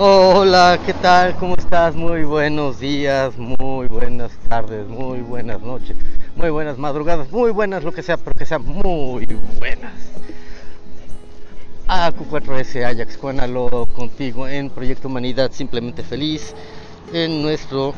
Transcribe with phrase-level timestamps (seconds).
[0.00, 1.34] Hola, ¿qué tal?
[1.38, 1.96] ¿Cómo estás?
[1.96, 5.96] Muy buenos días, muy buenas tardes, muy buenas noches,
[6.36, 9.26] muy buenas madrugadas, muy buenas, lo que sea, pero que sean muy
[9.58, 9.92] buenas.
[11.88, 16.54] AQ4S Ajax Juanalo contigo en Proyecto Humanidad Simplemente Feliz,
[17.12, 17.92] en nuestro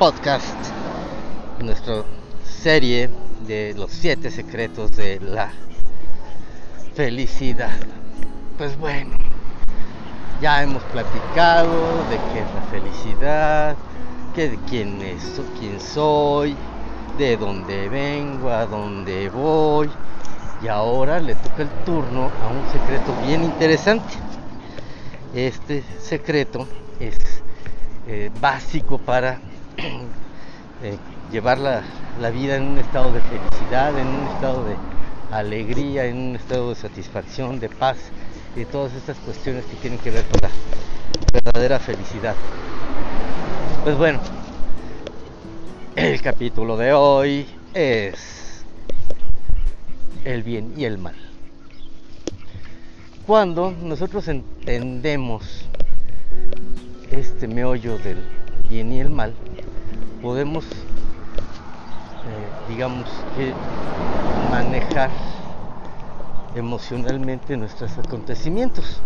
[0.00, 0.56] podcast,
[1.60, 2.02] nuestra
[2.42, 3.10] serie
[3.46, 5.52] de los siete secretos de la
[6.96, 7.78] felicidad.
[8.58, 9.16] Pues bueno
[10.40, 13.76] ya hemos platicado de qué es la felicidad,
[14.34, 16.56] que de quién es, quién soy,
[17.18, 19.90] de dónde vengo, a dónde voy.
[20.62, 24.14] Y ahora le toca el turno a un secreto bien interesante.
[25.34, 26.66] Este secreto
[27.00, 27.16] es
[28.06, 29.38] eh, básico para
[30.82, 30.98] eh,
[31.30, 31.82] llevar la,
[32.20, 34.76] la vida en un estado de felicidad, en un estado de
[35.30, 37.96] alegría, en un estado de satisfacción, de paz
[38.56, 40.50] y todas estas cuestiones que tienen que ver con la
[41.32, 42.34] verdadera felicidad.
[43.84, 44.18] Pues bueno,
[45.94, 48.64] el capítulo de hoy es
[50.24, 51.14] el bien y el mal.
[53.26, 55.66] Cuando nosotros entendemos
[57.10, 58.18] este meollo del
[58.68, 59.34] bien y el mal,
[60.22, 60.70] podemos, eh,
[62.68, 63.52] digamos que,
[64.50, 65.10] manejar
[66.56, 69.00] emocionalmente nuestros acontecimientos.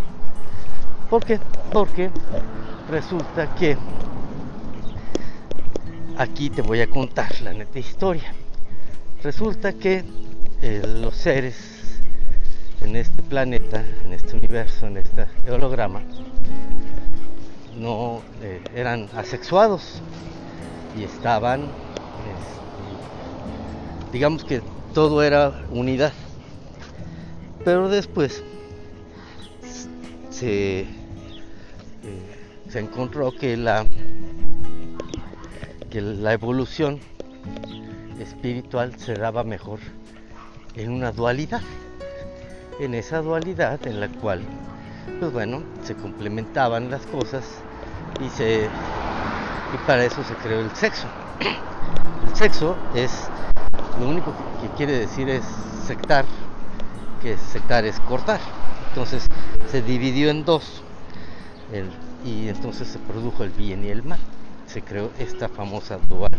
[1.11, 1.41] ¿Por qué?
[1.73, 2.11] Porque
[2.89, 3.77] resulta que
[6.17, 8.33] aquí te voy a contar la neta historia.
[9.23, 10.05] Resulta que
[10.63, 11.57] eh, los seres
[12.83, 16.01] en este planeta, en este universo, en este holograma,
[17.77, 20.01] no eh, eran asexuados
[20.99, 21.71] y estaban, este,
[24.13, 24.63] digamos que
[24.95, 26.13] todo era unidad.
[27.65, 28.43] Pero después
[30.31, 30.87] se, eh,
[32.69, 33.85] se encontró que la,
[35.91, 37.01] que la evolución
[38.19, 39.81] espiritual se daba mejor
[40.75, 41.63] en una dualidad.
[42.81, 44.41] En esa dualidad en la cual,
[45.19, 47.45] pues bueno, se complementaban las cosas
[48.25, 48.71] y se
[49.73, 51.07] y para eso se creó el sexo.
[52.29, 53.29] El sexo es
[54.01, 54.33] lo único
[54.63, 55.45] que quiere decir es
[55.87, 56.25] sectar
[57.23, 58.41] que sectar es cortar.
[58.89, 59.29] Entonces
[59.71, 60.83] se dividió en dos
[62.25, 64.19] y entonces se produjo el bien y el mal.
[64.67, 66.39] Se creó esta famosa dualidad.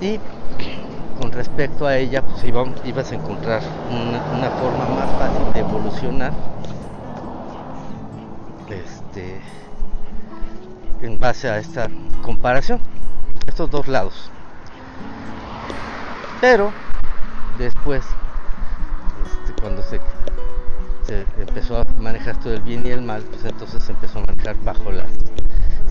[0.00, 0.18] Y
[1.20, 6.32] con respecto a ella, pues ibas a encontrar una, forma más fácil de evolucionar
[8.70, 9.40] este,
[11.02, 11.88] en base a esta
[12.22, 12.80] comparación,
[13.46, 14.30] estos dos lados.
[16.40, 16.72] Pero
[17.58, 18.02] después
[19.60, 20.00] cuando se,
[21.38, 24.56] empezó a manejar todo el bien y el mal, pues entonces se empezó a manejar
[24.64, 25.10] bajo las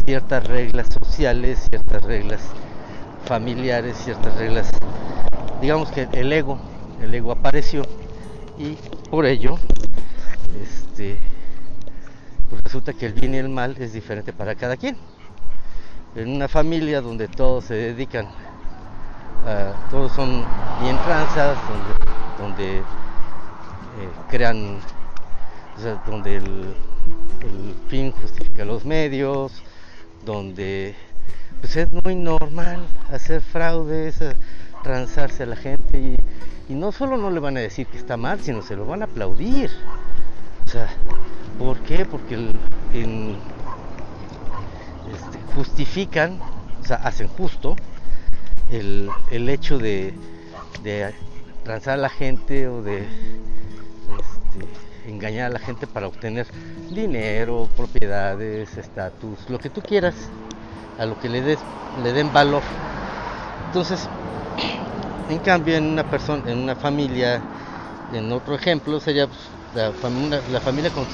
[0.05, 2.41] ciertas reglas sociales, ciertas reglas
[3.25, 4.71] familiares, ciertas reglas,
[5.61, 6.57] digamos que el ego,
[7.01, 7.83] el ego apareció
[8.57, 8.77] y
[9.09, 9.57] por ello,
[10.61, 11.19] este,
[12.49, 14.97] pues resulta que el bien y el mal es diferente para cada quien.
[16.15, 18.27] En una familia donde todos se dedican,
[19.91, 20.43] todos son
[20.81, 21.57] bien tranzas,
[22.39, 22.81] donde
[24.29, 24.79] crean,
[26.05, 26.75] donde el,
[27.87, 29.63] fin justifica los medios,
[30.25, 30.95] donde
[31.61, 34.19] pues es muy normal hacer fraudes,
[34.83, 36.17] transarse a la gente
[36.67, 39.01] y, no solo no le van a decir que está mal, sino se lo van
[39.01, 39.71] a aplaudir.
[40.67, 40.87] O sea,
[41.57, 42.05] ¿por qué?
[42.05, 42.35] Porque
[45.11, 46.39] este, justifican,
[46.79, 47.75] o sea, hacen justo
[48.69, 49.09] el,
[49.49, 50.13] hecho de,
[50.83, 51.11] de
[51.63, 53.07] transar a la gente o de
[55.09, 56.47] engañar a la gente para obtener
[56.91, 60.15] dinero, propiedades, estatus, lo que tú quieras,
[60.97, 61.59] a lo que le des,
[62.03, 62.63] le den valor.
[63.67, 64.07] Entonces,
[65.29, 67.41] en cambio, en una persona, en una familia,
[68.13, 69.39] en otro ejemplo sería pues,
[69.75, 69.91] la,
[70.59, 71.05] familia, con,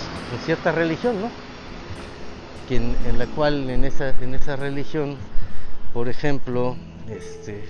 [0.46, 1.30] cierta religión, ¿no?
[2.69, 5.18] En, la cual en esa, en esa religión,
[5.94, 6.75] por ejemplo,
[7.08, 7.64] este,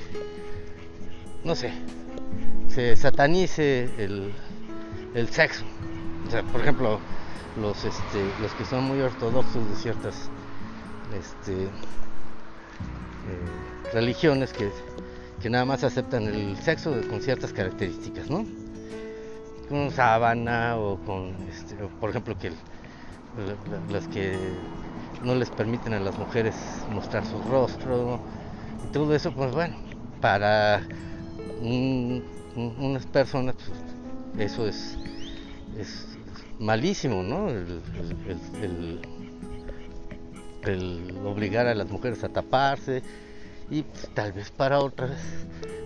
[1.44, 1.74] no sé,
[2.70, 5.66] se satanice el sexo.
[6.52, 7.00] Por ejemplo,
[7.56, 10.30] los, este, los que son muy ortodoxos de ciertas
[11.14, 11.70] este, eh,
[13.94, 14.70] religiones que,
[15.50, 18.46] nada más aceptan el sexo con ciertas características, ¿no?
[19.70, 22.52] Con sábana o con, este, por ejemplo, que
[23.90, 24.36] las que
[25.22, 26.56] no les permiten a las mujeres
[26.90, 28.20] mostrar su rostro
[28.88, 29.76] y todo eso, pues bueno,
[30.22, 30.82] para
[31.62, 33.56] unas personas
[34.36, 34.98] pues, eso es,
[35.78, 36.15] es
[36.60, 37.50] malísimo, ¿no?
[37.50, 39.02] El,
[41.24, 43.04] obligar a las mujeres a taparse
[43.70, 43.84] y
[44.16, 45.12] tal vez para otras,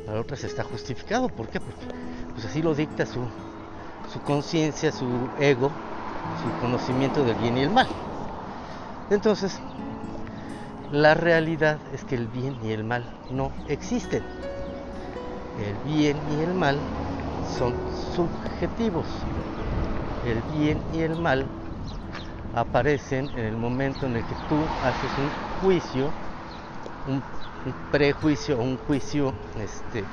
[0.05, 1.27] para otras está justificado.
[1.27, 1.59] ¿Por qué?
[1.59, 1.85] Porque
[2.33, 3.19] pues así lo dicta su,
[4.13, 5.05] su conciencia, su
[5.39, 5.69] ego,
[6.41, 7.87] su conocimiento del bien y el mal.
[9.09, 9.59] Entonces,
[10.91, 14.23] la realidad es que el bien y el mal no existen.
[15.59, 16.77] El bien y el mal
[17.57, 17.73] son
[18.15, 19.05] subjetivos.
[20.25, 21.47] El bien y el mal
[22.53, 25.31] aparecen en el momento en el que tú haces un
[25.61, 26.13] juicio,
[27.07, 27.23] un,
[27.91, 30.05] prejuicio o un juicio este,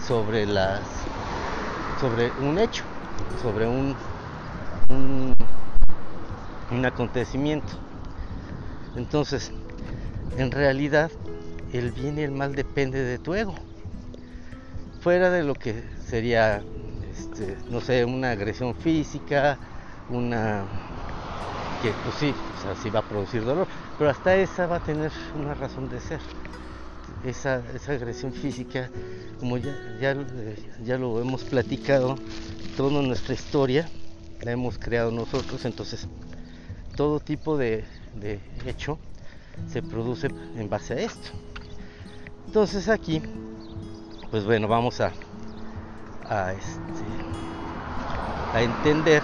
[0.00, 0.82] sobre las
[2.00, 2.84] sobre un hecho,
[3.40, 3.94] sobre un,
[6.72, 7.74] un acontecimiento.
[8.96, 9.52] Entonces,
[10.36, 11.10] en realidad,
[11.72, 13.54] el bien y el mal depende de tu ego.
[15.00, 16.62] Fuera de lo que sería,
[17.12, 19.58] este, no sé, una agresión física,
[20.08, 20.66] una
[21.80, 23.66] que pues sí, o sea, sí va a producir dolor,
[23.98, 26.20] pero hasta esa va a tener una razón de ser.
[27.24, 28.88] Esa, esa agresión física,
[29.40, 30.16] como ya, ya,
[30.84, 32.16] ya lo hemos platicado,
[32.76, 33.88] toda nuestra historia
[34.40, 36.08] la hemos creado nosotros, entonces
[36.96, 37.84] todo tipo de,
[38.14, 38.98] de hecho
[39.68, 41.30] se produce en base a esto.
[42.46, 43.22] Entonces aquí,
[44.30, 45.12] pues bueno, vamos a,
[46.32, 47.04] a, este,
[48.54, 49.22] a entender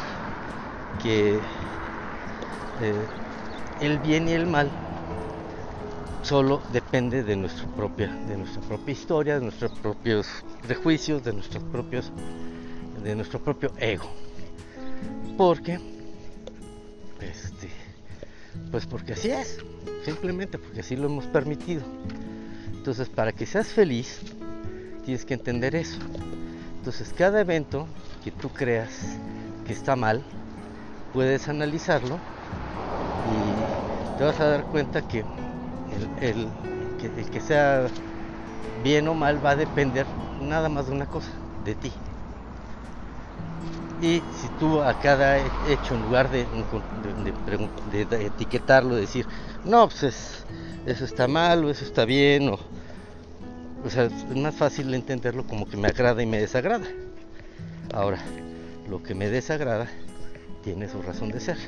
[1.02, 1.40] que
[2.80, 3.06] eh,
[3.80, 4.70] el bien y el mal
[6.22, 10.26] solo depende de nuestra propia, de nuestra propia historia, de nuestros propios
[10.62, 12.12] prejuicios, de nuestros propios,
[13.02, 14.10] de nuestro propio ego.
[15.38, 15.78] Porque,
[17.20, 17.70] este,
[18.70, 19.58] pues porque así es
[20.04, 21.82] simplemente porque así lo hemos permitido.
[22.72, 24.20] Entonces, para que seas feliz,
[25.04, 25.98] tienes que entender eso.
[26.78, 27.86] Entonces, cada evento
[28.24, 28.90] que tú creas
[29.66, 30.22] que está mal,
[31.12, 32.18] puedes analizarlo
[33.26, 35.24] y te vas a dar cuenta que
[36.20, 36.48] el,
[37.32, 37.86] que, sea
[38.82, 40.06] bien o mal va a depender
[40.40, 41.30] nada más de una cosa,
[41.64, 41.92] de ti.
[44.00, 46.46] Y si tú a cada hecho, en lugar de,
[48.24, 49.26] etiquetarlo, decir,
[49.64, 50.44] no, pues
[50.86, 52.58] eso está mal o eso está bien, o,
[53.84, 56.86] o sea, es más fácil entenderlo como que me agrada y me desagrada.
[57.92, 58.18] Ahora,
[58.88, 59.88] lo que me desagrada
[60.62, 61.58] tiene su razón de ser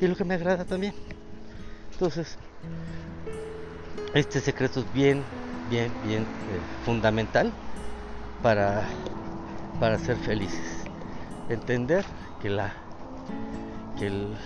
[0.00, 0.94] y lo que me agrada también.
[1.92, 2.38] Entonces,
[4.14, 5.24] este secreto es bien,
[5.68, 7.52] bien, bien eh, fundamental
[8.42, 8.88] para,
[9.78, 10.80] para ser felices
[11.50, 12.04] entender
[12.40, 12.72] que la
[13.98, 14.36] que el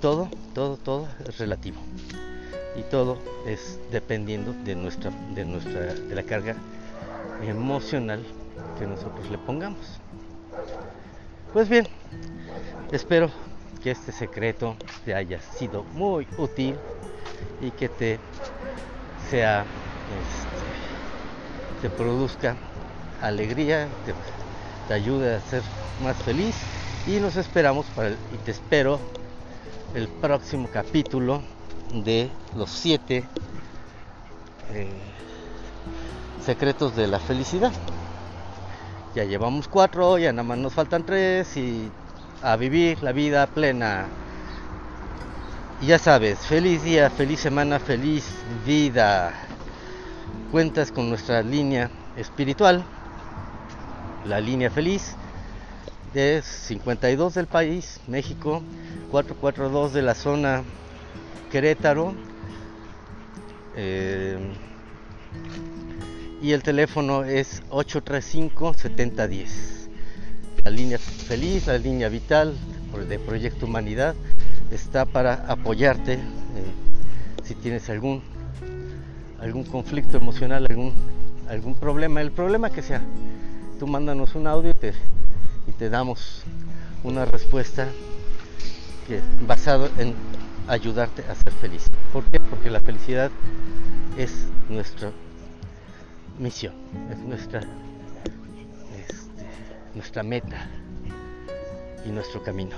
[0.00, 1.80] todo, todo, todo es relativo
[2.80, 6.56] y todo es dependiendo de nuestra de nuestra de la carga
[7.42, 8.24] emocional
[8.78, 10.00] que nosotros le pongamos.
[11.52, 11.86] Pues bien,
[12.90, 13.30] espero
[13.82, 16.76] que este secreto te haya sido muy útil
[17.60, 18.18] y que te
[19.28, 19.64] sea
[21.80, 22.56] este, te produzca
[23.20, 23.88] alegría,
[24.88, 25.62] te, ayude a ser
[26.02, 26.56] más feliz
[27.06, 28.98] y nos esperamos para el, y te espero
[29.94, 31.42] el próximo capítulo
[31.92, 33.24] de los siete
[34.72, 34.88] eh,
[36.44, 37.72] secretos de la felicidad.
[39.14, 41.90] Ya llevamos cuatro, ya nada más nos faltan tres y
[42.42, 44.06] a vivir la vida plena.
[45.82, 48.24] Y ya sabes, feliz día, feliz semana, feliz
[48.66, 49.32] vida.
[50.52, 52.84] Cuentas con nuestra línea espiritual,
[54.26, 55.16] la línea feliz
[56.14, 58.62] es 52 del país, México,
[59.10, 60.62] 442 de la zona
[61.50, 62.14] Querétaro.
[63.76, 64.38] Eh,
[66.42, 69.48] y el teléfono es 835-7010.
[70.64, 72.56] La línea feliz, la línea vital
[73.08, 74.14] de Proyecto Humanidad
[74.70, 76.18] está para apoyarte eh,
[77.44, 78.22] si tienes algún,
[79.40, 80.94] algún conflicto emocional, algún,
[81.48, 83.02] algún problema, el problema que sea.
[83.78, 84.92] Tú mándanos un audio y te
[85.66, 86.42] y te damos
[87.04, 87.88] una respuesta
[89.06, 90.14] que, basado en
[90.70, 91.90] ayudarte a ser feliz.
[92.12, 92.38] ¿Por qué?
[92.38, 93.30] Porque la felicidad
[94.16, 95.10] es nuestra
[96.38, 96.74] misión,
[97.10, 97.60] es nuestra,
[98.98, 99.44] este,
[99.94, 100.68] nuestra meta
[102.06, 102.76] y nuestro camino.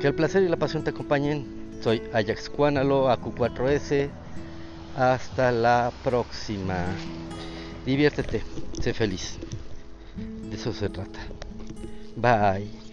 [0.00, 1.46] Que el placer y la pasión te acompañen.
[1.82, 4.10] Soy Ajax Cuánalo, AQ4S.
[4.96, 6.84] Hasta la próxima.
[7.84, 8.42] Diviértete,
[8.80, 9.38] sé feliz.
[10.50, 11.20] De eso se trata.
[12.16, 12.84] Bye.